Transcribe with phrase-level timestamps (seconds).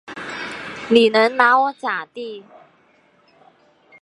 [0.89, 2.43] 你能拿我咋地？